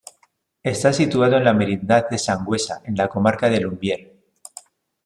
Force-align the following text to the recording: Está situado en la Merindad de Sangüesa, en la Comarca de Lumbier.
Está 0.63 0.93
situado 0.93 1.37
en 1.37 1.43
la 1.43 1.53
Merindad 1.53 2.09
de 2.09 2.17
Sangüesa, 2.17 2.81
en 2.85 2.95
la 2.95 3.07
Comarca 3.07 3.49
de 3.51 3.59
Lumbier. 3.59 4.11